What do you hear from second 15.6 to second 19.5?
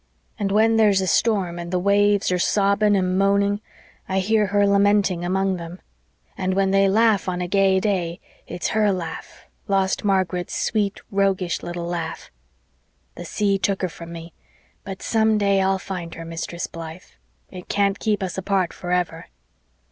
I'll find her. Mistress Blythe. It can't keep us apart forever."